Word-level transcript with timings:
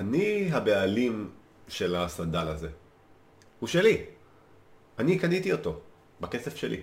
אני 0.00 0.48
הבעלים 0.52 1.30
של 1.68 1.96
הסנדל 1.96 2.48
הזה. 2.48 2.68
הוא 3.60 3.68
שלי. 3.68 4.04
אני 4.98 5.18
קניתי 5.18 5.52
אותו, 5.52 5.80
בכסף 6.20 6.56
שלי. 6.56 6.80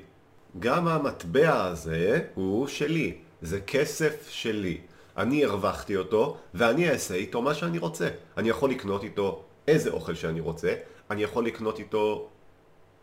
גם 0.59 0.87
המטבע 0.87 1.63
הזה 1.63 2.21
הוא 2.33 2.67
שלי. 2.67 3.17
זה 3.41 3.61
כסף 3.61 4.29
שלי. 4.29 4.81
אני 5.17 5.45
הרווחתי 5.45 5.97
אותו, 5.97 6.37
ואני 6.53 6.89
אעשה 6.89 7.15
איתו 7.15 7.41
מה 7.41 7.53
שאני 7.53 7.77
רוצה. 7.77 8.09
אני 8.37 8.49
יכול 8.49 8.69
לקנות 8.69 9.03
איתו 9.03 9.43
איזה 9.67 9.89
אוכל 9.89 10.15
שאני 10.15 10.39
רוצה, 10.39 10.73
אני 11.11 11.23
יכול 11.23 11.45
לקנות 11.45 11.79
איתו 11.79 12.29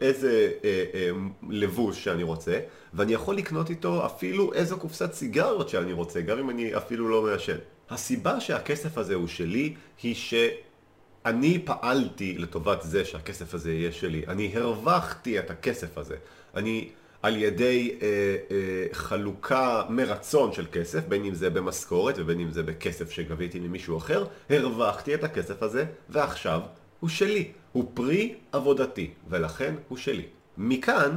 איזה 0.01 0.51
אה, 0.65 0.85
אה, 0.95 1.11
לבוש 1.51 2.05
שאני 2.05 2.23
רוצה, 2.23 2.61
ואני 2.95 3.13
יכול 3.13 3.37
לקנות 3.37 3.71
איתו 3.71 4.07
אפילו 4.07 4.53
איזו 4.53 4.79
קופסת 4.79 5.13
סיגריות 5.13 5.69
שאני 5.69 5.93
רוצה, 5.93 6.21
גם 6.21 6.39
אם 6.39 6.51
אני 6.51 6.77
אפילו 6.77 7.09
לא 7.09 7.23
מעשן. 7.23 7.57
הסיבה 7.91 8.41
שהכסף 8.41 8.99
הזה 8.99 9.15
הוא 9.15 9.27
שלי, 9.27 9.75
היא 10.03 10.15
שאני 10.15 11.59
פעלתי 11.65 12.39
לטובת 12.39 12.83
זה 12.83 13.05
שהכסף 13.05 13.55
הזה 13.55 13.73
יהיה 13.73 13.93
שלי. 13.93 14.23
אני 14.29 14.53
הרווחתי 14.55 15.39
את 15.39 15.51
הכסף 15.51 15.99
הזה. 15.99 16.17
אני... 16.57 16.91
על 17.25 17.37
ידי 17.37 17.99
אה, 18.03 18.07
אה, 18.51 18.57
חלוקה 18.93 19.83
מרצון 19.89 20.53
של 20.53 20.67
כסף, 20.73 21.09
בין 21.09 21.25
אם 21.25 21.35
זה 21.35 21.51
במשכורת 21.51 22.15
ובין 22.19 22.41
אם 22.41 22.51
זה 22.51 22.63
בכסף 22.63 23.11
שגביתי 23.11 23.61
ממישהו 23.61 23.99
אחר, 23.99 24.27
הרווחתי 24.51 25.15
את 25.15 25.25
הכסף 25.25 25.63
הזה 25.63 25.85
ועכשיו 26.09 26.61
הוא 27.01 27.11
שלי, 27.11 27.53
הוא 27.75 27.91
פרי 27.95 28.35
עבודתי 28.53 29.11
ולכן 29.29 29.75
הוא 29.89 29.99
שלי. 29.99 30.27
מכאן 30.59 31.17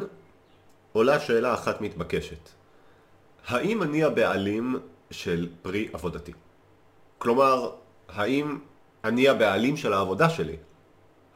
עולה 0.92 1.20
שאלה 1.20 1.54
אחת 1.54 1.82
מתבקשת. 1.82 2.50
האם 3.48 3.84
אני 3.84 4.04
הבעלים 4.04 4.76
של 5.12 5.48
פרי 5.62 5.88
עבודתי? 5.94 6.32
כלומר, 7.18 7.72
האם 8.10 8.58
אני 9.04 9.28
הבעלים 9.30 9.78
של 9.78 9.94
העבודה 9.94 10.30
שלי? 10.30 10.56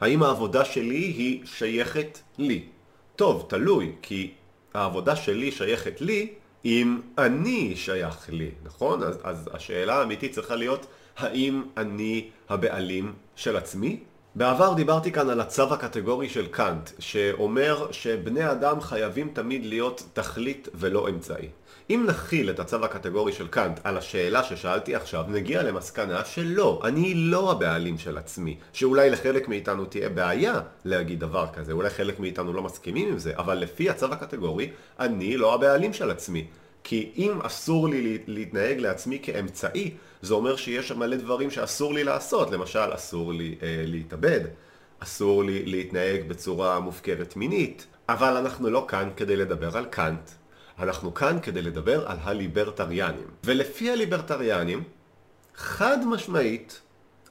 האם 0.00 0.22
העבודה 0.22 0.64
שלי 0.64 0.98
היא 0.98 1.46
שייכת 1.46 2.18
לי? 2.38 2.68
טוב, 3.16 3.46
תלוי, 3.48 3.92
כי 4.02 4.34
העבודה 4.74 5.16
שלי 5.16 5.52
שייכת 5.52 6.00
לי 6.00 6.34
אם 6.64 7.00
אני 7.18 7.76
שייך 7.76 8.30
לי, 8.30 8.50
נכון? 8.64 9.02
אז, 9.02 9.18
אז 9.22 9.50
השאלה 9.52 9.94
האמיתית 9.94 10.32
צריכה 10.32 10.56
להיות 10.56 10.86
האם 11.16 11.62
אני 11.76 12.30
הבעלים 12.48 13.12
של 13.36 13.56
עצמי? 13.56 14.00
בעבר 14.34 14.74
דיברתי 14.74 15.12
כאן 15.12 15.30
על 15.30 15.40
הצו 15.40 15.74
הקטגורי 15.74 16.28
של 16.28 16.46
קאנט, 16.46 16.90
שאומר 16.98 17.86
שבני 17.90 18.50
אדם 18.50 18.80
חייבים 18.80 19.30
תמיד 19.32 19.66
להיות 19.66 20.02
תכלית 20.12 20.68
ולא 20.74 21.08
אמצעי. 21.08 21.48
אם 21.90 22.04
נכיל 22.08 22.50
את 22.50 22.60
הצו 22.60 22.84
הקטגורי 22.84 23.32
של 23.32 23.48
קאנט 23.48 23.80
על 23.84 23.98
השאלה 23.98 24.42
ששאלתי 24.44 24.94
עכשיו, 24.94 25.24
נגיע 25.28 25.62
למסקנה 25.62 26.24
שלא, 26.24 26.80
אני 26.84 27.14
לא 27.14 27.50
הבעלים 27.50 27.98
של 27.98 28.18
עצמי. 28.18 28.56
שאולי 28.72 29.10
לחלק 29.10 29.48
מאיתנו 29.48 29.84
תהיה 29.84 30.08
בעיה 30.08 30.60
להגיד 30.84 31.20
דבר 31.20 31.46
כזה, 31.54 31.72
אולי 31.72 31.90
חלק 31.90 32.20
מאיתנו 32.20 32.52
לא 32.52 32.62
מסכימים 32.62 33.08
עם 33.08 33.18
זה, 33.18 33.32
אבל 33.36 33.58
לפי 33.58 33.90
הצו 33.90 34.06
הקטגורי, 34.06 34.70
אני 35.00 35.36
לא 35.36 35.54
הבעלים 35.54 35.92
של 35.92 36.10
עצמי. 36.10 36.46
כי 36.84 37.12
אם 37.16 37.40
אסור 37.42 37.88
לי 37.88 38.18
להתנהג 38.26 38.78
לעצמי 38.78 39.18
כאמצעי, 39.22 39.94
זה 40.22 40.34
אומר 40.34 40.56
שיש 40.56 40.88
שם 40.88 40.98
מלא 40.98 41.16
דברים 41.16 41.50
שאסור 41.50 41.94
לי 41.94 42.04
לעשות. 42.04 42.50
למשל, 42.50 42.94
אסור 42.94 43.32
לי 43.32 43.54
אה, 43.62 43.82
להתאבד, 43.86 44.40
אסור 44.98 45.44
לי 45.44 45.66
להתנהג 45.66 46.28
בצורה 46.28 46.80
מופקרת 46.80 47.36
מינית, 47.36 47.86
אבל 48.08 48.36
אנחנו 48.36 48.70
לא 48.70 48.84
כאן 48.88 49.10
כדי 49.16 49.36
לדבר 49.36 49.76
על 49.76 49.84
קאנט. 49.84 50.30
אנחנו 50.78 51.14
כאן 51.14 51.38
כדי 51.42 51.62
לדבר 51.62 52.06
על 52.08 52.16
הליברטריאנים. 52.22 53.26
ולפי 53.44 53.90
הליברטריאנים, 53.90 54.82
חד 55.54 55.98
משמעית, 56.06 56.80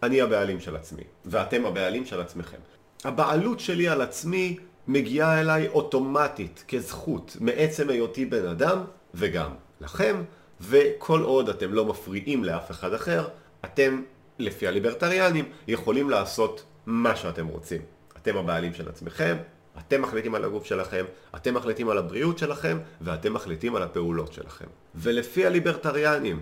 אני 0.04 0.22
הבעלים 0.22 0.60
של 0.60 0.76
עצמי, 0.76 1.04
ואתם 1.26 1.66
הבעלים 1.66 2.06
של 2.06 2.22
עצמכם. 2.22 2.58
הבעלות 3.04 3.60
שלי 3.60 3.88
על 3.88 4.02
עצמי 4.02 4.58
מגיעה 4.88 5.40
אליי 5.40 5.68
אוטומטית, 5.68 6.64
כזכות, 6.68 7.38
מעצם 7.40 7.90
היותי 7.90 8.26
בן 8.26 8.48
אדם, 8.48 8.84
וגם 9.14 9.52
לכם, 9.82 10.24
וכל 10.62 11.22
עוד 11.22 11.50
אתם 11.50 11.74
לא 11.74 11.86
מפריעים 11.86 12.44
לאף 12.44 12.72
אחד 12.72 12.94
אחר, 12.94 13.28
אתם, 13.66 14.02
לפי 14.40 14.68
הליברטריאנים, 14.68 15.46
יכולים 15.68 16.10
לעשות 16.10 16.64
מה 16.86 17.16
שאתם 17.16 17.48
רוצים. 17.48 17.82
אתם 18.18 18.38
הבעלים 18.38 18.74
של 18.74 18.90
עצמכם, 18.90 19.38
אתם 19.78 20.02
מחליטים 20.02 20.36
על 20.36 20.46
הגוף 20.46 20.66
שלכם, 20.66 21.06
אתם 21.36 21.54
מחליטים 21.54 21.90
על 21.90 21.98
הבריאות 21.98 22.38
שלכם, 22.38 22.78
ואתם 23.02 23.34
מחליטים 23.34 23.76
על 23.76 23.84
הפעולות 23.84 24.34
שלכם. 24.34 24.66
ולפי 24.96 25.46
הליברטריאנים, 25.46 26.40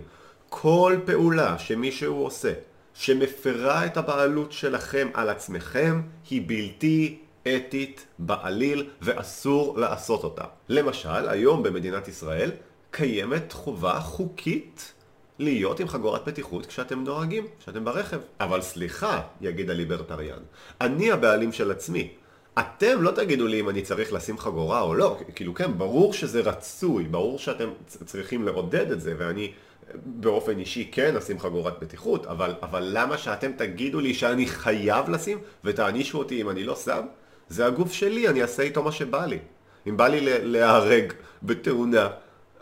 כל 0.48 0.96
פעולה 1.04 1.58
שמישהו 1.58 2.16
עושה, 2.16 2.52
שמפרה 2.94 3.86
את 3.86 3.96
הבעלות 3.96 4.52
שלכם 4.52 5.08
על 5.14 5.28
עצמכם, 5.28 6.02
היא 6.30 6.42
בלתי 6.46 7.18
אתית 7.46 8.06
בעליל 8.18 8.88
ואסור 9.02 9.78
לעשות 9.78 10.24
אותה. 10.24 10.44
למשל, 10.68 11.28
היום 11.28 11.62
במדינת 11.62 12.08
ישראל 12.08 12.50
קיימת 12.90 13.52
חובה 13.52 14.00
חוקית 14.00 14.92
להיות 15.38 15.80
עם 15.80 15.88
חגורת 15.88 16.24
בטיחות 16.28 16.66
כשאתם 16.66 17.04
דואגים, 17.04 17.46
כשאתם 17.60 17.84
ברכב. 17.84 18.18
אבל 18.40 18.60
סליחה, 18.60 19.20
יגיד 19.40 19.70
הליברטריאן, 19.70 20.42
אני 20.80 21.12
הבעלים 21.12 21.52
של 21.52 21.70
עצמי. 21.70 22.10
אתם 22.58 23.02
לא 23.02 23.10
תגידו 23.10 23.46
לי 23.46 23.60
אם 23.60 23.68
אני 23.68 23.82
צריך 23.82 24.12
לשים 24.12 24.38
חגורה 24.38 24.80
או 24.80 24.94
לא, 24.94 25.18
כאילו 25.34 25.54
כן, 25.54 25.78
ברור 25.78 26.12
שזה 26.12 26.40
רצוי, 26.40 27.04
ברור 27.04 27.38
שאתם 27.38 27.68
צריכים 27.86 28.44
לעודד 28.44 28.90
את 28.90 29.00
זה, 29.00 29.14
ואני 29.18 29.52
באופן 29.94 30.58
אישי 30.58 30.88
כן 30.92 31.16
אשים 31.16 31.38
חגורת 31.38 31.74
בטיחות, 31.80 32.26
אבל, 32.26 32.54
אבל 32.62 32.88
למה 32.92 33.18
שאתם 33.18 33.52
תגידו 33.52 34.00
לי 34.00 34.14
שאני 34.14 34.46
חייב 34.46 35.10
לשים 35.10 35.38
ותענישו 35.64 36.18
אותי 36.18 36.40
אם 36.40 36.50
אני 36.50 36.64
לא 36.64 36.76
שם? 36.76 37.06
זה 37.50 37.66
הגוף 37.66 37.92
שלי, 37.92 38.28
אני 38.28 38.42
אעשה 38.42 38.62
איתו 38.62 38.82
מה 38.82 38.92
שבא 38.92 39.26
לי. 39.26 39.38
אם 39.86 39.96
בא 39.96 40.08
לי 40.08 40.20
להיהרג 40.22 41.12
בתאונה, 41.42 42.08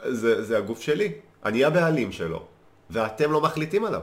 זה, 0.04 0.42
זה 0.42 0.58
הגוף 0.58 0.80
שלי, 0.80 1.12
אני 1.44 1.64
הבעלים 1.64 2.12
שלו, 2.12 2.46
ואתם 2.90 3.32
לא 3.32 3.40
מחליטים 3.40 3.84
עליו. 3.84 4.00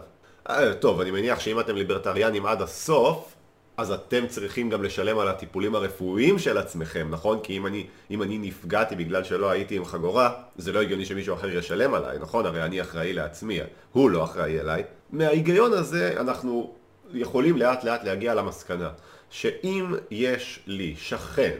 אה, 0.49 0.73
טוב, 0.73 1.01
אני 1.01 1.11
מניח 1.11 1.39
שאם 1.39 1.59
אתם 1.59 1.75
ליברטריאנים 1.75 2.45
עד 2.45 2.61
הסוף, 2.61 3.35
אז 3.77 3.91
אתם 3.91 4.27
צריכים 4.27 4.69
גם 4.69 4.83
לשלם 4.83 5.19
על 5.19 5.27
הטיפולים 5.27 5.75
הרפואיים 5.75 6.39
של 6.39 6.57
עצמכם, 6.57 7.07
נכון? 7.11 7.39
כי 7.43 7.57
אם 7.57 7.65
אני, 7.65 7.87
אם 8.11 8.23
אני 8.23 8.37
נפגעתי 8.37 8.95
בגלל 8.95 9.23
שלא 9.23 9.49
הייתי 9.49 9.75
עם 9.75 9.85
חגורה, 9.85 10.33
זה 10.57 10.71
לא 10.71 10.81
הגיוני 10.81 11.05
שמישהו 11.05 11.35
אחר 11.35 11.49
ישלם 11.49 11.93
עליי, 11.93 12.17
נכון? 12.19 12.45
הרי 12.45 12.63
אני 12.63 12.81
אחראי 12.81 13.13
לעצמי, 13.13 13.59
הוא 13.91 14.09
לא 14.09 14.23
אחראי 14.23 14.59
אליי. 14.59 14.83
מההיגיון 15.11 15.73
הזה 15.73 16.13
אנחנו 16.19 16.73
יכולים 17.13 17.57
לאט 17.57 17.83
לאט 17.83 18.03
להגיע 18.03 18.33
למסקנה 18.33 18.89
שאם 19.29 19.95
יש 20.11 20.59
לי 20.67 20.95
שכן 20.97 21.57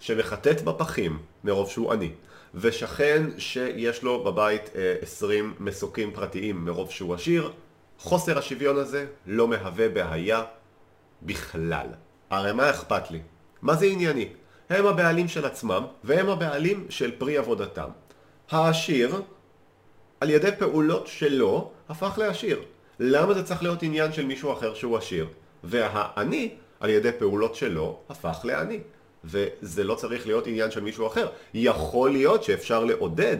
שמחטט 0.00 0.60
בפחים 0.60 1.18
מרוב 1.44 1.70
שהוא 1.70 1.92
עני, 1.92 2.10
ושכן 2.54 3.26
שיש 3.38 4.02
לו 4.02 4.24
בבית 4.24 4.70
20 5.02 5.44
אה, 5.44 5.64
מסוקים 5.64 6.12
פרטיים 6.12 6.64
מרוב 6.64 6.90
שהוא 6.90 7.14
עשיר, 7.14 7.52
חוסר 7.98 8.38
השוויון 8.38 8.76
הזה 8.76 9.06
לא 9.26 9.48
מהווה 9.48 9.88
בעיה 9.88 10.42
בכלל. 11.22 11.86
הרי 12.30 12.52
מה 12.52 12.70
אכפת 12.70 13.10
לי? 13.10 13.20
מה 13.62 13.74
זה 13.74 13.86
ענייני? 13.86 14.28
הם 14.70 14.86
הבעלים 14.86 15.28
של 15.28 15.44
עצמם, 15.44 15.84
והם 16.04 16.28
הבעלים 16.28 16.86
של 16.88 17.10
פרי 17.18 17.38
עבודתם. 17.38 17.88
העשיר, 18.50 19.22
על 20.20 20.30
ידי 20.30 20.50
פעולות 20.58 21.06
שלו, 21.06 21.70
הפך 21.88 22.18
לעשיר. 22.18 22.62
למה 22.98 23.34
זה 23.34 23.42
צריך 23.42 23.62
להיות 23.62 23.82
עניין 23.82 24.12
של 24.12 24.26
מישהו 24.26 24.52
אחר 24.52 24.74
שהוא 24.74 24.96
עשיר? 24.96 25.26
והעני, 25.64 26.54
על 26.82 26.90
ידי 26.90 27.10
פעולות 27.18 27.54
שלו, 27.54 27.98
הפך 28.08 28.40
לעני. 28.44 28.80
וזה 29.24 29.84
לא 29.84 29.94
צריך 29.94 30.26
להיות 30.26 30.46
עניין 30.46 30.70
של 30.70 30.80
מישהו 30.80 31.06
אחר. 31.06 31.28
יכול 31.54 32.10
להיות 32.10 32.42
שאפשר 32.42 32.84
לעודד 32.84 33.36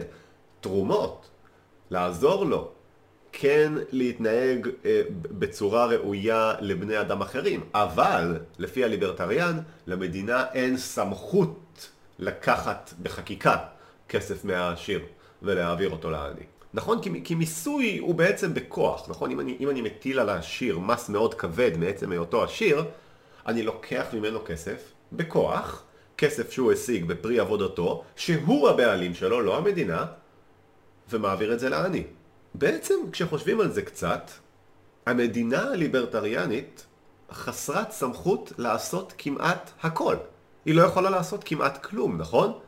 תרומות, 0.61 1.29
לעזור 1.89 2.45
לו, 2.45 2.71
כן 3.31 3.73
להתנהג 3.91 4.69
אה, 4.85 5.01
בצורה 5.11 5.85
ראויה 5.85 6.53
לבני 6.59 7.01
אדם 7.01 7.21
אחרים, 7.21 7.63
אבל 7.73 8.37
לפי 8.59 8.83
הליברטריאן, 8.83 9.59
למדינה 9.87 10.45
אין 10.53 10.77
סמכות 10.77 11.89
לקחת 12.19 12.93
בחקיקה 13.01 13.57
כסף 14.09 14.45
מהעשיר 14.45 15.01
ולהעביר 15.41 15.89
אותו 15.89 16.11
לעני. 16.11 16.43
נכון? 16.73 17.01
כי, 17.01 17.23
כי 17.23 17.35
מיסוי 17.35 17.97
הוא 17.97 18.15
בעצם 18.15 18.53
בכוח, 18.53 19.09
נכון? 19.09 19.31
אם 19.31 19.39
אני, 19.39 19.57
אם 19.59 19.69
אני 19.69 19.81
מטיל 19.81 20.19
על 20.19 20.29
העשיר 20.29 20.79
מס 20.79 21.09
מאוד 21.09 21.33
כבד 21.33 21.71
מעצם 21.77 22.11
היותו 22.11 22.43
עשיר, 22.43 22.83
אני 23.47 23.63
לוקח 23.63 24.05
ממנו 24.13 24.39
כסף 24.45 24.91
בכוח, 25.11 25.83
כסף 26.17 26.51
שהוא 26.51 26.71
השיג 26.71 27.05
בפרי 27.05 27.39
עבודתו, 27.39 28.03
שהוא 28.15 28.69
הבעלים 28.69 29.13
שלו, 29.13 29.41
לא 29.41 29.57
המדינה, 29.57 30.05
ומעביר 31.09 31.53
את 31.53 31.59
זה 31.59 31.69
לעני. 31.69 32.03
בעצם 32.53 32.95
כשחושבים 33.11 33.61
על 33.61 33.71
זה 33.71 33.81
קצת, 33.81 34.31
המדינה 35.05 35.61
הליברטריאנית 35.61 36.85
חסרת 37.31 37.91
סמכות 37.91 38.53
לעשות 38.57 39.13
כמעט 39.17 39.71
הכל. 39.81 40.15
היא 40.65 40.75
לא 40.75 40.81
יכולה 40.81 41.09
לעשות 41.09 41.43
כמעט 41.43 41.85
כלום, 41.85 42.17
נכון? 42.17 42.59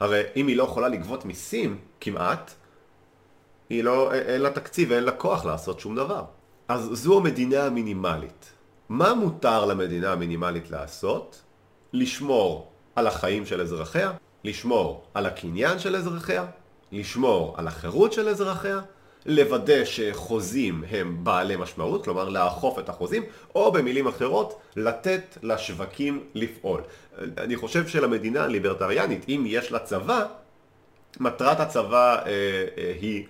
הרי 0.00 0.22
אם 0.36 0.46
היא 0.46 0.56
לא 0.56 0.64
יכולה 0.64 0.88
לגבות 0.88 1.24
מיסים 1.24 1.78
כמעט, 2.00 2.50
היא 3.70 3.84
לא, 3.84 4.12
אין 4.12 4.40
לה 4.42 4.50
תקציב 4.50 4.90
ואין 4.90 5.04
לה 5.04 5.12
כוח 5.12 5.44
לעשות 5.44 5.80
שום 5.80 5.96
דבר. 5.96 6.24
אז 6.68 6.90
זו 6.92 7.18
המדינה 7.18 7.66
המינימלית. 7.66 8.52
מה 8.90 9.14
מותר 9.14 9.64
למדינה 9.64 10.12
המינימלית 10.12 10.70
לעשות? 10.70 11.42
לשמור 11.92 12.72
על 12.96 13.06
החיים 13.06 13.46
של 13.46 13.60
אזרחיה, 13.60 14.12
לשמור 14.44 15.04
על 15.14 15.26
הקניין 15.26 15.78
של 15.78 15.96
אזרחיה, 15.96 16.46
לשמור 16.92 17.54
על 17.58 17.68
החירות 17.68 18.12
של 18.12 18.28
אזרחיה, 18.28 18.80
לוודא 19.26 19.84
שחוזים 19.84 20.84
הם 20.90 21.24
בעלי 21.24 21.56
משמעות, 21.56 22.04
כלומר 22.04 22.28
לאכוף 22.28 22.78
את 22.78 22.88
החוזים, 22.88 23.22
או 23.54 23.72
במילים 23.72 24.06
אחרות, 24.06 24.60
לתת 24.76 25.38
לשווקים 25.42 26.24
לפעול. 26.34 26.80
אני 27.38 27.56
חושב 27.56 27.88
שלמדינה 27.88 28.44
הליברטריאנית, 28.44 29.24
אם 29.28 29.44
יש 29.46 29.72
לה 29.72 29.78
צבא, 29.78 30.26
מטרת 31.20 31.60
הצבא 31.60 32.16
אה, 32.16 32.24
אה, 32.78 32.92
היא 33.00 33.26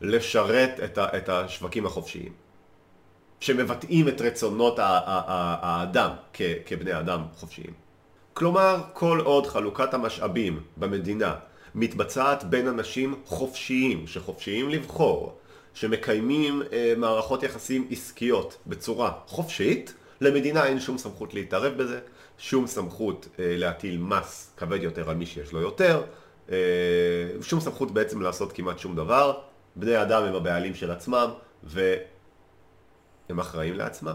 לשרת 0.00 0.80
את, 0.84 0.98
ה, 0.98 1.16
את 1.16 1.28
השווקים 1.28 1.86
החופשיים, 1.86 2.41
שמבטאים 3.42 4.08
את 4.08 4.20
רצונות 4.20 4.74
האדם 4.78 6.10
כבני 6.66 6.98
אדם 6.98 7.22
חופשיים. 7.34 7.72
כלומר, 8.34 8.80
כל 8.92 9.20
עוד 9.24 9.46
חלוקת 9.46 9.94
המשאבים 9.94 10.60
במדינה 10.76 11.34
מתבצעת 11.74 12.44
בין 12.44 12.68
אנשים 12.68 13.14
חופשיים, 13.24 14.06
שחופשיים 14.06 14.68
לבחור, 14.68 15.36
שמקיימים 15.74 16.62
אה, 16.72 16.94
מערכות 16.96 17.42
יחסים 17.42 17.88
עסקיות 17.90 18.56
בצורה 18.66 19.12
חופשית, 19.26 19.94
למדינה 20.20 20.66
אין 20.66 20.80
שום 20.80 20.98
סמכות 20.98 21.34
להתערב 21.34 21.72
בזה, 21.76 22.00
שום 22.38 22.66
סמכות 22.66 23.28
אה, 23.38 23.44
להטיל 23.58 23.98
מס 23.98 24.50
כבד 24.56 24.82
יותר 24.82 25.10
על 25.10 25.16
מי 25.16 25.26
שיש 25.26 25.52
לו 25.52 25.60
יותר, 25.60 26.02
אה, 26.50 26.56
שום 27.40 27.60
סמכות 27.60 27.90
בעצם 27.90 28.22
לעשות 28.22 28.52
כמעט 28.52 28.78
שום 28.78 28.96
דבר. 28.96 29.38
בני 29.76 30.02
אדם 30.02 30.22
הם 30.22 30.34
הבעלים 30.34 30.74
של 30.74 30.90
עצמם 30.90 31.30
והם 33.28 33.38
אחראים 33.38 33.74
לעצמם. 33.74 34.14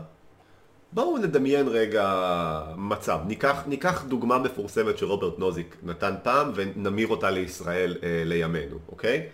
בואו 0.91 1.17
נדמיין 1.17 1.67
רגע 1.67 2.63
מצב, 2.75 3.19
ניקח, 3.25 3.63
ניקח 3.67 4.03
דוגמה 4.03 4.37
מפורסמת 4.37 4.97
שרוברט 4.97 5.39
נוזיק 5.39 5.75
נתן 5.83 6.15
פעם 6.23 6.51
ונמיר 6.55 7.07
אותה 7.07 7.29
לישראל 7.29 7.97
אה, 8.03 8.21
לימינו, 8.25 8.77
אוקיי? 8.91 9.29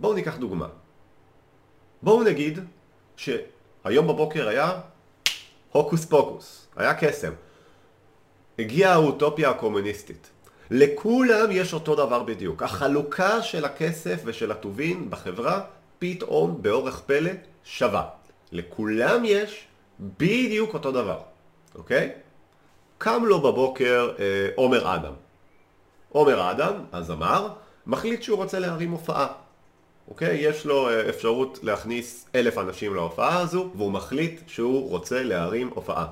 בואו 0.00 0.14
ניקח 0.14 0.36
דוגמה. 0.36 0.68
בואו 2.02 2.22
נגיד 2.22 2.58
שהיום 3.16 4.06
בבוקר 4.08 4.48
היה 4.48 4.80
הוקוס 5.72 6.04
פוקוס, 6.04 6.66
היה 6.76 6.94
קסם. 6.94 7.32
הגיעה 8.58 8.92
האוטופיה 8.92 9.50
הקומוניסטית. 9.50 10.30
לכולם 10.70 11.50
יש 11.50 11.74
אותו 11.74 11.94
דבר 11.94 12.22
בדיוק. 12.22 12.62
החלוקה 12.62 13.42
של 13.42 13.64
הכסף 13.64 14.22
ושל 14.24 14.50
הטובין 14.50 15.10
בחברה 15.10 15.60
פתאום 15.98 16.62
באורך 16.62 17.00
פלא 17.00 17.30
שווה. 17.64 18.08
לכולם 18.54 19.22
יש 19.24 19.66
בדיוק 20.00 20.74
אותו 20.74 20.92
דבר, 20.92 21.18
אוקיי? 21.74 22.12
קם 22.98 23.24
לו 23.24 23.40
בבוקר 23.40 24.10
אה, 24.18 24.48
עומר 24.54 24.94
אדם. 24.94 25.12
עומר 26.08 26.50
אדם, 26.50 26.74
הזמר, 26.92 27.48
מחליט 27.86 28.22
שהוא 28.22 28.36
רוצה 28.36 28.58
להרים 28.58 28.90
הופעה. 28.90 29.26
אוקיי? 30.08 30.36
יש 30.36 30.66
לו 30.66 30.88
אה, 30.88 31.08
אפשרות 31.08 31.58
להכניס 31.62 32.28
אלף 32.34 32.58
אנשים 32.58 32.94
להופעה 32.94 33.40
הזו, 33.40 33.70
והוא 33.76 33.92
מחליט 33.92 34.40
שהוא 34.46 34.90
רוצה 34.90 35.22
להרים 35.22 35.70
הופעה. 35.74 36.06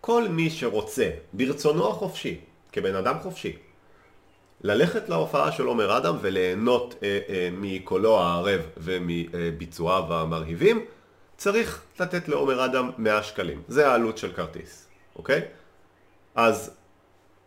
כל 0.00 0.28
מי 0.28 0.50
שרוצה, 0.50 1.10
ברצונו 1.32 1.88
החופשי, 1.88 2.36
כבן 2.72 2.94
אדם 2.94 3.16
חופשי, 3.22 3.56
ללכת 4.60 5.08
להופעה 5.08 5.52
של 5.52 5.66
עומר 5.66 5.96
אדם 5.96 6.16
וליהנות 6.20 6.94
אה, 7.02 7.18
אה, 7.28 7.48
מקולו 7.52 8.20
הערב 8.20 8.60
ומביצועיו 8.76 10.14
המרהיבים, 10.14 10.84
צריך 11.40 11.82
לתת 12.00 12.28
לעומר 12.28 12.64
אדם 12.64 12.90
100 12.98 13.22
שקלים. 13.22 13.62
זה 13.68 13.88
העלות 13.88 14.18
של 14.18 14.32
כרטיס, 14.32 14.86
אוקיי? 15.16 15.40
אז 16.34 16.70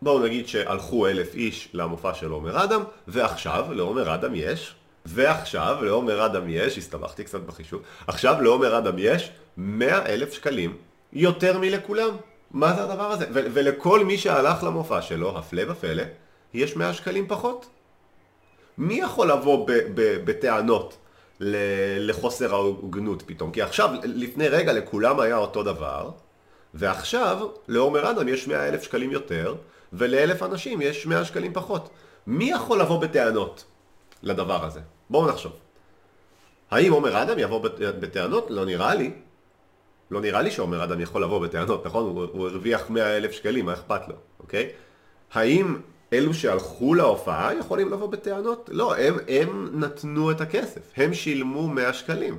בואו 0.02 0.18
נגיד 0.18 0.48
שהלכו 0.48 1.06
אלף 1.06 1.34
איש 1.34 1.68
למופע 1.72 2.14
של 2.14 2.30
עומר 2.30 2.64
אדם, 2.64 2.82
ועכשיו 3.08 3.72
לעומר 3.72 4.14
אדם 4.14 4.34
יש, 4.34 4.74
ועכשיו 5.06 5.84
לעומר 5.84 6.26
אדם 6.26 6.42
יש, 6.48 6.78
הסתבכתי 6.78 7.24
קצת 7.24 7.40
בחישוב, 7.40 7.82
עכשיו 8.06 8.40
לעומר 8.40 8.78
אדם 8.78 8.94
יש 8.98 9.30
100 9.56 10.06
אלף 10.06 10.32
שקלים 10.32 10.76
יותר 11.12 11.58
מלכולם. 11.58 12.16
מה 12.50 12.74
זה 12.74 12.82
הדבר 12.82 13.10
הזה? 13.10 13.26
ולכל 13.30 14.04
מי 14.04 14.18
שהלך 14.18 14.62
למופע 14.62 15.02
שלו, 15.02 15.38
הפלא 15.38 15.62
ופלא, 15.68 16.02
יש 16.54 16.76
100 16.76 16.94
שקלים 16.94 17.28
פחות. 17.28 17.66
מי 18.78 18.94
יכול 18.94 19.30
לבוא 19.30 19.68
בטענות 20.24 20.96
לחוסר 21.40 22.54
ההוגנות 22.54 23.22
פתאום? 23.26 23.50
כי 23.50 23.62
עכשיו, 23.62 23.90
לפני 24.04 24.48
רגע 24.48 24.72
לכולם 24.72 25.20
היה 25.20 25.36
אותו 25.36 25.62
דבר, 25.62 26.10
ועכשיו 26.74 27.48
לעומר 27.68 28.10
אדם 28.10 28.28
יש 28.28 28.48
100 28.48 28.68
אלף 28.68 28.82
שקלים 28.82 29.10
יותר, 29.10 29.54
ולאלף 29.92 30.42
אנשים 30.42 30.82
יש 30.82 31.06
100 31.06 31.24
שקלים 31.24 31.52
פחות. 31.52 31.90
מי 32.26 32.50
יכול 32.50 32.80
לבוא 32.80 33.00
בטענות 33.00 33.64
לדבר 34.22 34.64
הזה? 34.64 34.80
בואו 35.10 35.28
נחשוב. 35.28 35.52
האם 36.70 36.92
עומר 36.92 37.22
אדם 37.22 37.38
יבוא 37.38 37.60
בטענות? 38.00 38.46
לא 38.50 38.64
נראה 38.64 38.94
לי. 38.94 39.10
לא 40.10 40.20
נראה 40.20 40.42
לי 40.42 40.50
שעומר 40.50 40.84
אדם 40.84 41.00
יכול 41.00 41.22
לבוא 41.22 41.46
בטענות, 41.46 41.86
נכון? 41.86 42.04
הוא, 42.04 42.26
הוא 42.32 42.48
הרוויח 42.48 42.90
100 42.90 43.16
אלף 43.16 43.32
שקלים, 43.32 43.66
מה 43.66 43.72
אכפת 43.72 44.08
לו, 44.08 44.14
אוקיי? 44.40 44.70
האם 45.32 45.76
אלו 46.14 46.34
שהלכו 46.34 46.94
להופעה 46.94 47.54
יכולים 47.54 47.92
לבוא 47.92 48.08
בטענות? 48.08 48.70
לא, 48.72 48.96
הם, 48.96 49.14
הם 49.28 49.70
נתנו 49.80 50.30
את 50.30 50.40
הכסף, 50.40 50.80
הם 50.96 51.14
שילמו 51.14 51.68
100 51.68 51.92
שקלים. 51.92 52.38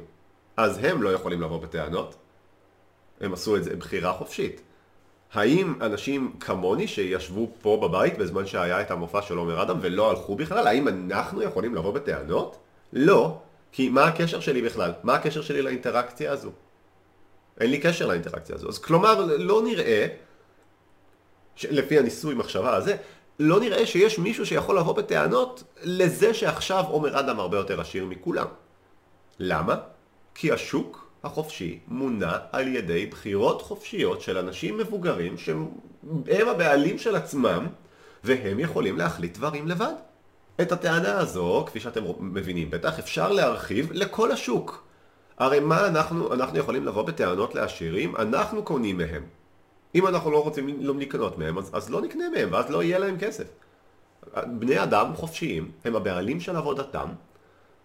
אז 0.58 0.80
הם 0.84 1.04
לא 1.04 1.10
יכולים 1.10 1.42
לבוא 1.42 1.62
בטענות. 1.62 2.16
הם 3.22 3.34
עשו 3.34 3.56
את 3.56 3.64
זה 3.64 3.76
בחירה 3.76 4.14
חופשית. 4.14 4.62
האם 5.34 5.74
אנשים 5.82 6.34
כמוני 6.40 6.88
שישבו 6.88 7.52
פה 7.62 7.80
בבית 7.84 8.18
בזמן 8.18 8.46
שהיה 8.46 8.82
את 8.82 8.92
המופע 8.92 9.22
של 9.22 9.38
עומר 9.38 9.62
אדם 9.62 9.78
ולא 9.82 10.10
הלכו 10.10 10.36
בכלל, 10.36 10.68
האם 10.68 10.88
אנחנו 10.88 11.42
יכולים 11.42 11.76
לבוא 11.76 11.94
בטענות? 11.94 12.58
לא, 12.94 13.38
כי 13.72 13.90
מה 13.90 14.06
הקשר 14.06 14.40
שלי 14.40 14.62
בכלל? 14.62 14.92
מה 15.04 15.16
הקשר 15.16 15.42
שלי 15.42 15.62
לאינטראקציה 15.62 16.32
הזו? 16.32 16.52
אין 17.60 17.72
לי 17.72 17.80
קשר 17.80 18.08
לאינטראקציה 18.08 18.56
הזו. 18.56 18.70
אז 18.70 18.80
כלומר, 18.80 19.26
לא 19.38 19.62
נראה, 19.64 20.08
לפי 21.64 22.00
הניסוי 22.00 22.36
מחשבה 22.36 22.76
הזה, 22.76 22.96
לא 23.40 23.60
נראה 23.60 23.86
שיש 23.86 24.20
מישהו 24.20 24.46
שיכול 24.46 24.78
לבוא 24.78 24.96
בטענות 24.96 25.64
לזה 25.84 26.34
שעכשיו 26.34 26.84
עומר 26.88 27.20
אדם 27.20 27.40
הרבה 27.40 27.58
יותר 27.58 27.82
עשיר 27.82 28.06
מכולם. 28.06 28.48
למה? 29.40 29.76
כי 30.36 30.52
השוק 30.52 31.10
החופשי 31.24 31.80
מונע 31.88 32.38
על 32.52 32.68
ידי 32.68 33.06
בחירות 33.06 33.62
חופשיות 33.62 34.22
של 34.22 34.38
אנשים 34.38 34.78
מבוגרים 34.78 35.38
שהם 35.38 35.68
הבעלים 36.48 36.98
של 36.98 37.16
עצמם 37.16 37.68
והם 38.24 38.60
יכולים 38.60 38.98
להחליט 38.98 39.38
דברים 39.38 39.68
לבד. 39.68 39.94
את 40.62 40.72
הטענה 40.72 41.20
הזו, 41.20 41.64
כפי 41.68 41.80
שאתם 41.80 42.04
מבינים 42.20 42.70
בטח, 42.70 43.00
אפשר 43.00 43.32
להרחיב 43.32 43.90
לכל 43.92 44.32
השוק. 44.32 44.84
הרי 45.38 45.60
מה 45.60 45.88
אנחנו, 45.88 46.34
אנחנו 46.34 46.60
יכולים 46.60 46.86
לבוא 46.86 47.04
בטענות 47.04 47.56
לעשירים? 47.56 48.16
אנחנו 48.16 48.64
קונים 48.64 48.98
מהם. 48.98 49.24
אם 49.96 50.08
אנחנו 50.08 50.32
לא 50.32 50.44
רוצים 50.44 50.78
לא 50.80 50.94
לקנות 51.00 51.38
מהם, 51.38 51.58
אז, 51.58 51.70
אז 51.74 51.90
לא 51.90 52.02
נקנה 52.02 52.30
מהם, 52.30 52.50
ואז 52.52 52.70
לא 52.70 52.84
יהיה 52.84 53.00
להם 53.00 53.18
כסף. 53.20 53.46
בני 54.46 54.84
אדם 54.84 55.14
חופשיים, 55.16 55.72
הם 55.86 55.96
הבעלים 55.96 56.40
של 56.40 56.56
עבודתם, 56.56 57.08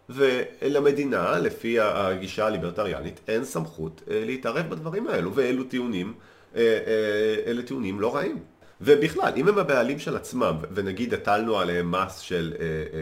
ולמדינה, 0.09 1.39
לפי 1.39 1.81
הגישה 1.81 2.47
הליברטריאנית, 2.47 3.21
אין 3.29 3.45
סמכות 3.45 4.03
אה, 4.11 4.23
להתערב 4.27 4.71
בדברים 4.71 5.07
האלו, 5.07 5.35
ואלו 5.35 5.65
טיעונים, 5.65 6.13
אה, 6.57 6.61
אה, 6.63 7.51
אלה 7.51 7.63
טיעונים 7.63 8.01
לא 8.01 8.17
רעים. 8.17 8.39
ובכלל, 8.81 9.33
אם 9.37 9.49
הם 9.49 9.59
הבעלים 9.59 9.99
של 9.99 10.17
עצמם, 10.17 10.57
ונגיד 10.75 11.15
הטלנו 11.15 11.59
עליהם 11.59 11.91
מס 11.91 12.19
של 12.19 12.55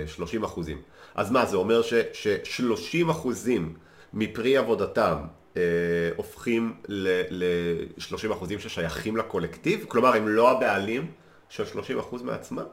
30 0.06 0.44
אחוזים, 0.44 0.82
אז 1.14 1.30
מה, 1.30 1.46
זה 1.46 1.56
אומר 1.56 1.82
ש-30 1.82 3.10
אחוזים 3.10 3.74
מפרי 4.12 4.56
עבודתם 4.56 5.16
הופכים 6.16 6.74
ל-30 6.88 8.32
אחוזים 8.32 8.58
ששייכים 8.58 9.16
לקולקטיב? 9.16 9.84
כלומר, 9.88 10.14
הם 10.14 10.28
לא 10.28 10.50
הבעלים 10.50 11.06
של 11.48 11.66
30 11.66 11.98
אחוז 11.98 12.22
מעצמם? 12.22 12.64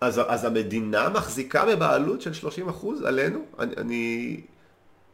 אז, 0.00 0.20
אז 0.28 0.44
המדינה 0.44 1.08
מחזיקה 1.08 1.66
בבעלות 1.66 2.20
של 2.20 2.30
30% 2.70 3.06
עלינו? 3.06 3.44
אני, 3.58 3.74
אני, 3.76 4.40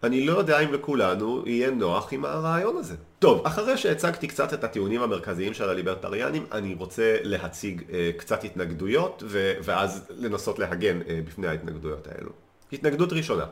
אני 0.02 0.26
לא 0.26 0.38
יודע 0.38 0.60
אם 0.60 0.72
לכולנו 0.72 1.42
יהיה 1.46 1.70
נוח 1.70 2.12
עם 2.12 2.24
הרעיון 2.24 2.76
הזה. 2.76 2.96
טוב, 3.18 3.46
אחרי 3.46 3.76
שהצגתי 3.76 4.26
קצת 4.26 4.54
את 4.54 4.64
הטיעונים 4.64 5.02
המרכזיים 5.02 5.54
של 5.54 5.68
הליברטריאנים, 5.68 6.46
אני 6.52 6.74
רוצה 6.74 7.16
להציג 7.22 7.82
אה, 7.92 8.10
קצת 8.16 8.44
התנגדויות, 8.44 9.22
ו, 9.26 9.52
ואז 9.62 10.06
לנסות 10.10 10.58
להגן 10.58 11.00
אה, 11.08 11.20
בפני 11.26 11.46
ההתנגדויות 11.46 12.08
האלו. 12.08 12.30
התנגדות 12.72 13.12
ראשונה, 13.12 13.44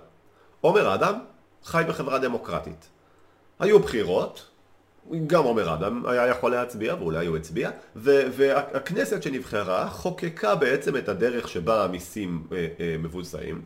עומר 0.61 0.95
אדם 0.95 1.15
חי 1.65 1.83
בחברה 1.89 2.19
דמוקרטית. 2.19 2.89
היו 3.59 3.79
בחירות, 3.79 4.49
גם 5.27 5.45
עומר 5.45 5.75
אדם 5.75 6.07
היה 6.07 6.27
יכול 6.27 6.51
להצביע, 6.51 6.95
ואולי 6.99 7.27
הוא 7.27 7.37
הצביע, 7.37 7.71
והכנסת 7.97 9.23
שנבחרה 9.23 9.91
חוקקה 9.91 10.55
בעצם 10.55 10.97
את 10.97 11.09
הדרך 11.09 11.49
שבה 11.49 11.85
המיסים 11.85 12.47
אה, 12.53 12.67
אה, 12.81 12.97
מבוצעים, 12.99 13.63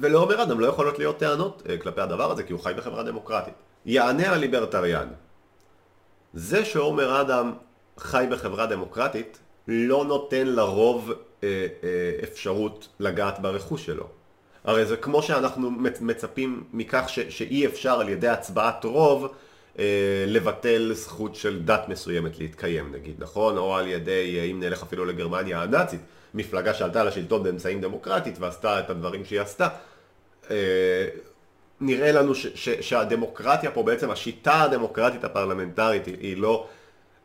ולעומר 0.00 0.42
אדם 0.42 0.60
לא 0.60 0.66
יכולות 0.66 0.98
להיות 0.98 1.18
טענות 1.18 1.62
אה, 1.68 1.78
כלפי 1.78 2.00
הדבר 2.00 2.30
הזה, 2.30 2.42
כי 2.42 2.52
הוא 2.52 2.60
חי 2.60 2.72
בחברה 2.76 3.02
דמוקרטית. 3.02 3.54
יענה 3.86 4.32
הליברטריאן. 4.32 5.08
זה 6.34 6.64
שעומר 6.64 7.20
אדם 7.20 7.52
חי 7.98 8.26
בחברה 8.30 8.66
דמוקרטית 8.66 9.38
לא 9.68 10.04
נותן 10.04 10.46
לרוב 10.46 11.10
אה, 11.10 11.66
אה, 11.84 12.12
אפשרות 12.22 12.88
לגעת 13.00 13.40
ברכוש 13.40 13.86
שלו. 13.86 14.08
הרי 14.64 14.86
זה 14.86 14.96
כמו 14.96 15.22
שאנחנו 15.22 15.70
מצפים 16.00 16.64
מכך 16.72 17.04
ש, 17.08 17.18
שאי 17.18 17.66
אפשר 17.66 18.00
על 18.00 18.08
ידי 18.08 18.28
הצבעת 18.28 18.84
רוב 18.84 19.34
אה, 19.78 19.84
לבטל 20.26 20.92
זכות 20.94 21.34
של 21.34 21.62
דת 21.64 21.88
מסוימת 21.88 22.38
להתקיים 22.38 22.92
נגיד, 22.92 23.14
נכון? 23.18 23.58
או 23.58 23.76
על 23.76 23.86
ידי, 23.86 24.38
אה, 24.38 24.44
אם 24.44 24.60
נלך 24.60 24.82
אפילו 24.82 25.04
לגרמניה 25.04 25.62
הנאצית, 25.62 26.00
מפלגה 26.34 26.74
שעלתה 26.74 27.04
לשלטון 27.04 27.42
באמצעים 27.42 27.80
דמוקרטית 27.80 28.38
ועשתה 28.38 28.80
את 28.80 28.90
הדברים 28.90 29.24
שהיא 29.24 29.40
עשתה. 29.40 29.68
אה, 30.50 31.06
נראה 31.80 32.12
לנו 32.12 32.34
ש, 32.34 32.46
ש, 32.54 32.68
שהדמוקרטיה 32.68 33.70
פה, 33.70 33.82
בעצם 33.82 34.10
השיטה 34.10 34.62
הדמוקרטית 34.62 35.24
הפרלמנטרית 35.24 36.06
היא, 36.06 36.16
היא, 36.20 36.36
לא, 36.36 36.66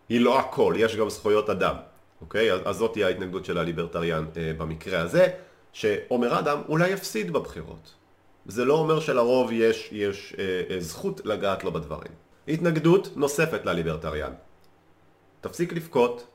היא 0.10 0.22
לא 0.22 0.40
הכל, 0.40 0.74
יש 0.78 0.96
גם 0.96 1.10
זכויות 1.10 1.50
אדם, 1.50 1.76
אוקיי? 2.22 2.54
אז, 2.54 2.60
אז 2.66 2.76
זאת 2.76 2.94
תהיה 2.94 3.08
ההתנגדות 3.08 3.46
של 3.46 3.58
הליברטריאן 3.58 4.26
אה, 4.38 4.52
במקרה 4.58 5.00
הזה, 5.02 5.28
שעומר 5.78 6.40
אדם 6.40 6.62
אולי 6.70 6.90
יפסיד 6.90 7.32
בבחירות. 7.34 7.94
זה 8.46 8.66
לא 8.66 8.74
אומר 8.74 9.00
שלרוב 9.00 9.52
יש, 9.52 9.90
יש 9.92 10.36
אה, 10.38 10.62
אה, 10.70 10.82
זכות 10.82 11.22
לגעת 11.26 11.64
לו 11.64 11.72
בדברים. 11.72 12.12
התנגדות 12.48 13.10
נוספת 13.16 13.66
לליברטריאן. 13.66 14.34
תפסיק 15.42 15.74
לבכות, 15.74 16.28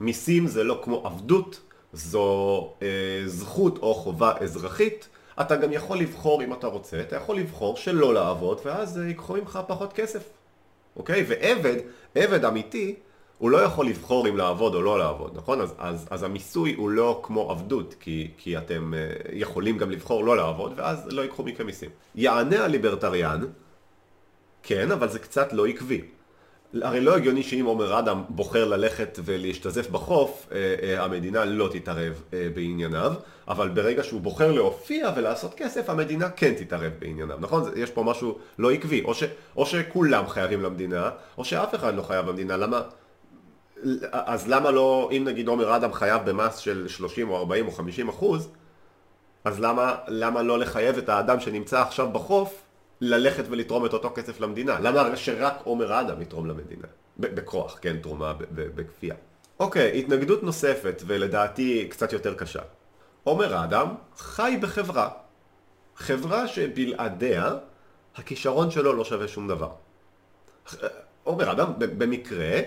מיסים 0.00 0.46
זה 0.46 0.64
לא 0.64 0.80
כמו 0.84 1.06
עבדות, 1.06 1.60
זו 1.92 2.74
אה, 2.82 3.22
זכות 3.26 3.78
או 3.78 3.94
חובה 3.94 4.32
אזרחית. 4.40 5.08
אתה 5.40 5.56
גם 5.56 5.72
יכול 5.72 5.98
לבחור 5.98 6.42
אם 6.42 6.52
אתה 6.52 6.66
רוצה, 6.66 7.00
אתה 7.00 7.16
יכול 7.16 7.36
לבחור 7.36 7.76
שלא 7.76 8.14
לעבוד 8.14 8.60
ואז 8.64 8.98
אה, 8.98 9.04
ייקחו 9.04 9.34
ממך 9.34 9.58
פחות 9.66 9.92
כסף. 9.92 10.22
אוקיי? 10.96 11.24
ועבד, 11.28 11.76
עבד 12.14 12.44
אמיתי, 12.44 12.94
הוא 13.42 13.50
לא 13.50 13.58
יכול 13.58 13.86
לבחור 13.86 14.28
אם 14.28 14.36
לעבוד 14.36 14.74
או 14.74 14.82
לא 14.82 14.98
לעבוד, 14.98 15.32
נכון? 15.34 15.60
אז, 15.60 15.74
אז, 15.78 16.06
אז 16.10 16.22
המיסוי 16.22 16.74
הוא 16.74 16.90
לא 16.90 17.20
כמו 17.22 17.50
עבדות, 17.50 17.94
כי, 18.00 18.30
כי 18.38 18.58
אתם 18.58 18.94
אה, 18.94 19.10
יכולים 19.32 19.78
גם 19.78 19.90
לבחור 19.90 20.24
לא 20.24 20.36
לעבוד 20.36 20.72
ואז 20.76 21.08
לא 21.10 21.22
ייקחו 21.22 21.42
מכם 21.42 21.66
מיסים. 21.66 21.90
יענה 22.14 22.64
הליברטריאן, 22.64 23.40
כן, 24.62 24.90
אבל 24.90 25.08
זה 25.08 25.18
קצת 25.18 25.52
לא 25.52 25.66
עקבי. 25.66 26.00
הרי 26.82 27.00
לא 27.00 27.16
הגיוני 27.16 27.42
שאם 27.42 27.64
עומר 27.64 27.98
אדם 27.98 28.22
בוחר 28.28 28.68
ללכת 28.68 29.18
ולהשתזף 29.24 29.90
בחוף, 29.90 30.48
אה, 30.52 30.74
אה, 30.82 31.04
המדינה 31.04 31.44
לא 31.44 31.68
תתערב 31.72 32.22
בענייניו, 32.54 33.12
אבל 33.48 33.68
ברגע 33.68 34.02
שהוא 34.02 34.20
בוחר 34.20 34.52
להופיע 34.52 35.10
ולעשות 35.16 35.54
כסף, 35.54 35.90
המדינה 35.90 36.30
כן 36.30 36.54
תתערב 36.54 36.92
בענייניו, 36.98 37.36
נכון? 37.40 37.70
יש 37.76 37.90
פה 37.90 38.02
משהו 38.02 38.38
לא 38.58 38.70
עקבי, 38.70 39.02
או, 39.04 39.14
ש, 39.14 39.22
או 39.56 39.66
שכולם 39.66 40.28
חייבים 40.28 40.62
למדינה, 40.62 41.10
או 41.38 41.44
שאף 41.44 41.74
אחד 41.74 41.96
לא 41.96 42.02
חייב 42.02 42.28
למדינה, 42.28 42.56
למה? 42.56 42.82
אז 44.12 44.48
למה 44.48 44.70
לא, 44.70 45.10
אם 45.16 45.24
נגיד 45.24 45.48
עומר 45.48 45.76
אדם 45.76 45.92
חייב 45.92 46.30
במס 46.30 46.56
של 46.56 46.88
30 46.88 47.30
או 47.30 47.36
40 47.36 47.66
או 47.66 47.72
50 47.72 48.08
אחוז, 48.08 48.48
אז 49.44 49.60
למה, 49.60 49.94
למה 50.08 50.42
לא 50.42 50.58
לחייב 50.58 50.98
את 50.98 51.08
האדם 51.08 51.40
שנמצא 51.40 51.80
עכשיו 51.80 52.10
בחוף 52.12 52.62
ללכת 53.00 53.44
ולתרום 53.50 53.86
את 53.86 53.92
אותו 53.92 54.12
כסף 54.14 54.40
למדינה? 54.40 54.80
למה 54.80 55.16
שרק 55.16 55.54
עומר 55.64 56.00
אדם 56.00 56.22
יתרום 56.22 56.46
למדינה? 56.46 56.86
בכוח, 57.18 57.78
כן, 57.80 57.96
תרומה 57.96 58.32
בכפייה. 58.50 59.14
אוקיי, 59.60 59.98
התנגדות 59.98 60.42
נוספת, 60.42 61.02
ולדעתי 61.06 61.86
קצת 61.90 62.12
יותר 62.12 62.34
קשה. 62.34 62.60
עומר 63.24 63.64
אדם 63.64 63.94
חי 64.16 64.58
בחברה. 64.60 65.08
חברה 65.96 66.48
שבלעדיה 66.48 67.54
הכישרון 68.16 68.70
שלו 68.70 68.92
לא 68.92 69.04
שווה 69.04 69.28
שום 69.28 69.48
דבר. 69.48 69.70
עומר 71.24 71.52
אדם 71.52 71.72
במקרה 71.78 72.60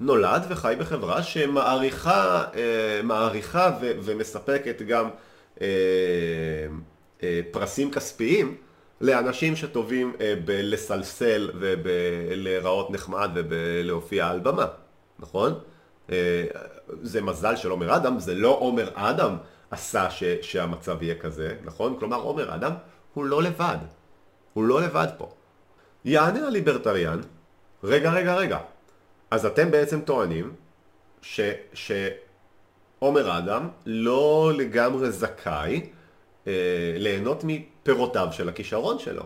נולד 0.00 0.46
וחי 0.48 0.74
בחברה 0.78 1.22
שמעריכה 1.22 2.44
אה, 2.54 3.02
מעריכה 3.02 3.78
ו, 3.80 3.92
ומספקת 4.02 4.82
גם 4.82 5.10
אה, 5.60 5.66
אה, 7.22 7.40
פרסים 7.50 7.90
כספיים 7.90 8.56
לאנשים 9.00 9.56
שטובים 9.56 10.12
בלסלסל 10.44 11.50
ובלהיראות 11.54 12.90
נחמד 12.90 13.30
ובלהופיע 13.34 14.28
על 14.28 14.40
במה, 14.40 14.66
נכון? 15.18 15.54
זה 17.02 17.22
מזל 17.22 17.56
של 17.56 17.70
עומר 17.70 17.96
אדם, 17.96 18.18
זה 18.18 18.34
לא 18.34 18.56
עומר 18.60 18.90
אדם 18.94 19.36
עשה 19.70 20.10
ש, 20.10 20.24
שהמצב 20.42 21.02
יהיה 21.02 21.14
כזה, 21.14 21.56
נכון? 21.64 21.96
כלומר 21.98 22.16
עומר 22.16 22.54
אדם 22.54 22.72
הוא 23.14 23.24
לא 23.24 23.42
לבד, 23.42 23.76
הוא 24.52 24.64
לא 24.64 24.82
לבד 24.82 25.06
פה. 25.18 25.32
יענה 26.04 26.46
הליברטריאן, 26.46 27.20
רגע 27.84 28.12
רגע 28.12 28.34
רגע, 28.34 28.58
אז 29.30 29.46
אתם 29.46 29.70
בעצם 29.70 30.00
טוענים 30.00 30.52
ש, 31.22 31.40
שעומר 31.74 33.38
אדם 33.38 33.68
לא 33.86 34.52
לגמרי 34.56 35.10
זכאי 35.10 35.90
אה, 36.46 36.52
ליהנות 36.96 37.44
מפירותיו 37.44 38.28
של 38.30 38.48
הכישרון 38.48 38.98
שלו. 38.98 39.22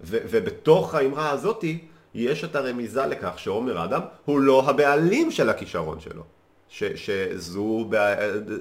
ו, 0.00 0.18
ובתוך 0.30 0.94
האמרה 0.94 1.30
הזאתי 1.30 1.78
יש 2.14 2.44
את 2.44 2.56
הרמיזה 2.56 3.06
לכך 3.06 3.38
שעומר 3.38 3.84
אדם 3.84 4.00
הוא 4.24 4.40
לא 4.40 4.62
הבעלים 4.68 5.30
של 5.30 5.48
הכישרון 5.48 6.00
שלו. 6.00 6.22
ש, 6.68 6.84
שזו 6.84 7.90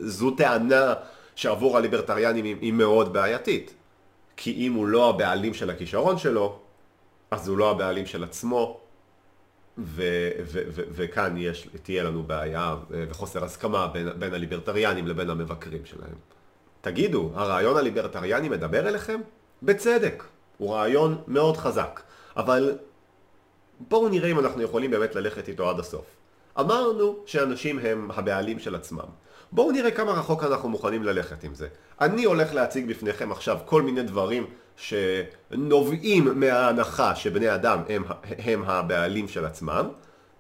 זו 0.01 0.31
טענה 0.31 0.93
שעבור 1.35 1.77
הליברטריאנים 1.77 2.45
היא, 2.45 2.73
מאוד 2.73 3.13
בעייתית. 3.13 3.73
כי 4.37 4.67
אם 4.67 4.73
הוא 4.73 4.87
לא 4.87 5.09
הבעלים 5.09 5.53
של 5.53 5.69
הכישרון 5.69 6.17
שלו, 6.17 6.59
אז 7.31 7.47
הוא 7.47 7.57
לא 7.57 7.71
הבעלים 7.71 8.05
של 8.05 8.23
עצמו, 8.23 8.80
וכאן 9.77 11.37
יש, 11.37 11.67
תהיה 11.83 12.03
לנו 12.03 12.23
בעיה 12.23 12.75
וחוסר 12.89 13.43
הסכמה 13.43 13.87
בין, 13.87 14.09
בין 14.19 14.33
הליברטריאנים 14.33 15.07
לבין 15.07 15.29
המבקרים 15.29 15.85
שלהם. 15.85 16.15
תגידו, 16.81 17.31
הרעיון 17.33 17.77
הליברטריאני 17.77 18.49
מדבר 18.49 18.87
אליכם? 18.87 19.19
בצדק, 19.63 20.23
הוא 20.57 20.73
רעיון 20.73 21.21
מאוד 21.27 21.57
חזק, 21.57 22.01
אבל 22.37 22.77
בואו 23.79 24.09
נראה 24.09 24.31
אם 24.31 24.39
אנחנו 24.39 24.61
יכולים 24.61 24.91
באמת 24.91 25.15
ללכת 25.15 25.47
איתו 25.47 25.69
עד 25.69 25.79
הסוף. 25.79 26.05
אמרנו 26.59 27.15
שאנשים 27.25 27.79
הם 27.79 28.11
הבעלים 28.13 28.59
של 28.59 28.75
עצמם. 28.75 29.05
בואו 29.51 29.71
נראה 29.71 29.91
כמה 29.91 30.11
רחוק 30.11 30.43
אנחנו 30.43 30.69
מוכנים 30.69 31.03
ללכת 31.03 31.43
עם 31.43 31.55
זה. 31.55 31.67
אני 32.01 32.23
הולך 32.23 32.53
להציג 32.53 32.89
בפניכם 32.89 33.31
עכשיו 33.31 33.57
כל 33.65 33.81
מיני 33.81 34.03
דברים 34.03 34.45
שנובעים 34.75 36.39
מההנחה 36.39 37.15
שבני 37.15 37.55
אדם 37.55 37.79
הם, 37.89 38.03
הם 38.23 38.63
הבעלים 38.63 39.27
של 39.27 39.45
עצמם, 39.45 39.89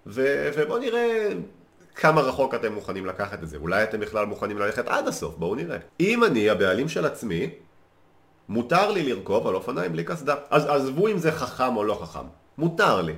ו, 0.07 0.49
ובואו 0.57 0.79
נראה 0.79 1.29
כמה 1.95 2.21
רחוק 2.21 2.55
אתם 2.55 2.73
מוכנים 2.73 3.05
לקחת 3.05 3.43
את 3.43 3.49
זה. 3.49 3.57
אולי 3.57 3.83
אתם 3.83 3.99
בכלל 3.99 4.25
מוכנים 4.25 4.57
ללכת 4.57 4.87
עד 4.87 5.07
הסוף, 5.07 5.35
בואו 5.37 5.55
נראה. 5.55 5.77
אם 5.99 6.23
אני 6.23 6.49
הבעלים 6.49 6.89
של 6.89 7.05
עצמי, 7.05 7.49
מותר 8.49 8.91
לי 8.91 9.13
לרכוב 9.13 9.47
על 9.47 9.55
אופניים 9.55 9.91
בלי 9.91 10.03
קסדה. 10.03 10.35
אז 10.49 10.65
עזבו 10.65 11.07
אם 11.07 11.17
זה 11.17 11.31
חכם 11.31 11.77
או 11.77 11.83
לא 11.83 11.99
חכם. 12.01 12.25
מותר 12.57 13.01
לי. 13.01 13.13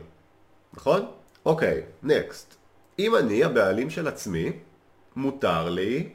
נכון? 0.73 1.05
אוקיי, 1.45 1.81
נקסט. 2.03 2.62
אם 2.99 3.15
אני 3.15 3.43
הבעלים 3.43 3.89
של 3.89 4.07
עצמי, 4.07 4.51
מותר 5.15 5.69
לי 5.69 6.09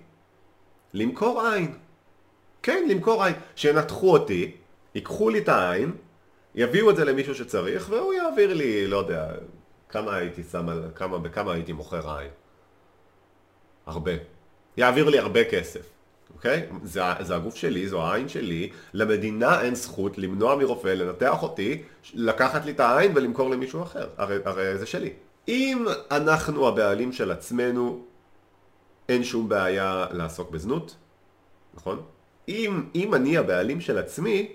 למכור 0.94 1.42
עין. 1.46 1.78
כן, 2.62 2.86
למכור 2.88 3.24
עין. 3.24 3.34
שינתחו 3.56 4.12
אותי, 4.12 4.56
ייקחו 4.94 5.30
לי 5.30 5.38
את 5.38 5.48
העין, 5.48 5.92
יביאו 6.54 6.90
את 6.90 6.96
זה 6.96 7.04
למישהו 7.04 7.34
שצריך, 7.34 7.90
והוא 7.90 8.12
יעביר 8.12 8.54
לי, 8.54 8.86
לא 8.86 8.96
יודע, 8.96 9.28
כמה 9.88 10.16
הייתי 10.16 10.42
שם 10.52 10.66
כמה, 10.94 11.18
בכמה 11.18 11.52
הייתי 11.52 11.72
מוכר 11.72 12.18
עין. 12.18 12.30
הרבה. 13.86 14.12
יעביר 14.76 15.08
לי 15.08 15.18
הרבה 15.18 15.44
כסף, 15.44 15.86
אוקיי? 16.34 16.66
זה, 16.82 17.00
זה 17.20 17.36
הגוף 17.36 17.56
שלי, 17.56 17.88
זו 17.88 18.02
העין 18.02 18.28
שלי, 18.28 18.70
למדינה 18.92 19.60
אין 19.60 19.74
זכות 19.74 20.18
למנוע 20.18 20.56
מרופא 20.56 20.88
לנתח 20.88 21.42
אותי, 21.42 21.82
לקחת 22.14 22.64
לי 22.64 22.72
את 22.72 22.80
העין 22.80 23.12
ולמכור 23.14 23.50
למישהו 23.50 23.82
אחר, 23.82 24.08
הרי, 24.16 24.36
הרי 24.44 24.78
זה 24.78 24.86
שלי. 24.86 25.12
אם 25.48 25.84
אנחנו 26.10 26.68
הבעלים 26.68 27.12
של 27.12 27.30
עצמנו, 27.30 28.00
אין 29.08 29.24
שום 29.24 29.48
בעיה 29.48 30.06
לעסוק 30.12 30.50
בזנות, 30.50 30.96
נכון? 31.74 32.02
אם, 32.48 32.82
אם 32.94 33.14
אני 33.14 33.38
הבעלים 33.38 33.80
של 33.80 33.98
עצמי, 33.98 34.52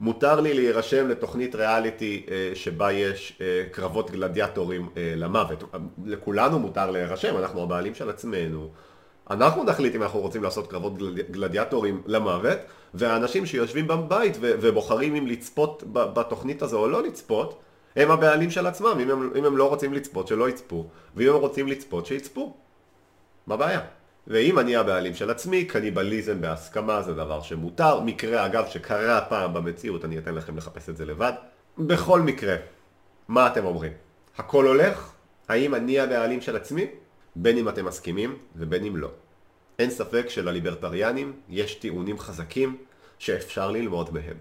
מותר 0.00 0.40
לי 0.40 0.54
להירשם 0.54 1.08
לתוכנית 1.08 1.54
ריאליטי 1.54 2.26
אה, 2.30 2.50
שבה 2.54 2.92
יש 2.92 3.38
אה, 3.40 3.64
קרבות 3.70 4.10
גלדיאטורים 4.10 4.88
אה, 4.96 5.12
למוות. 5.16 5.64
לכולנו 6.04 6.58
מותר 6.58 6.90
להירשם, 6.90 7.36
אנחנו 7.36 7.62
הבעלים 7.62 7.94
של 7.94 8.10
עצמנו. 8.10 8.70
אנחנו 9.30 9.64
נחליט 9.64 9.94
אם 9.94 10.02
אנחנו 10.02 10.20
רוצים 10.20 10.42
לעשות 10.42 10.66
קרבות 10.66 10.98
גלדי, 10.98 11.22
גלדיאטורים 11.30 12.02
למוות, 12.06 12.58
והאנשים 12.94 13.46
שיושבים 13.46 13.86
בבית 13.86 14.36
ובוחרים 14.40 15.14
אם 15.14 15.26
לצפות 15.26 15.82
בתוכנית 15.92 16.62
הזו 16.62 16.78
או 16.78 16.88
לא 16.88 17.02
לצפות, 17.02 17.60
הם 17.96 18.10
הבעלים 18.10 18.50
של 18.50 18.66
עצמם. 18.66 18.98
אם 19.02 19.10
הם, 19.10 19.30
אם 19.38 19.44
הם 19.44 19.56
לא 19.56 19.68
רוצים 19.68 19.94
לצפות, 19.94 20.28
שלא 20.28 20.48
יצפו. 20.48 20.86
ואם 21.16 21.28
הם 21.28 21.34
רוצים 21.34 21.68
לצפות, 21.68 22.06
שיצפו. 22.06 22.56
מה 23.46 23.54
הבעיה? 23.54 23.80
ואם 24.26 24.58
אני 24.58 24.76
הבעלים 24.76 25.14
של 25.14 25.30
עצמי, 25.30 25.64
קניבליזם 25.64 26.40
בהסכמה 26.40 27.02
זה 27.02 27.14
דבר 27.14 27.42
שמותר. 27.42 28.00
מקרה 28.00 28.46
אגב 28.46 28.66
שקרה 28.66 29.20
פעם 29.20 29.54
במציאות, 29.54 30.04
אני 30.04 30.18
אתן 30.18 30.34
לכם 30.34 30.56
לחפש 30.56 30.88
את 30.88 30.96
זה 30.96 31.04
לבד. 31.04 31.32
בכל 31.78 32.20
מקרה, 32.20 32.56
מה 33.28 33.46
אתם 33.46 33.64
אומרים? 33.64 33.92
הכל 34.38 34.66
הולך? 34.66 35.12
האם 35.48 35.74
אני 35.74 36.00
הבעלים 36.00 36.40
של 36.40 36.56
עצמי? 36.56 36.86
בין 37.36 37.58
אם 37.58 37.68
אתם 37.68 37.84
מסכימים 37.84 38.38
ובין 38.56 38.84
אם 38.84 38.96
לא. 38.96 39.10
אין 39.78 39.90
ספק 39.90 40.28
שלליברטריאנים 40.28 41.32
יש 41.48 41.74
טיעונים 41.74 42.18
חזקים 42.18 42.76
שאפשר 43.18 43.70
ללמוד 43.70 44.14
בהם. 44.14 44.36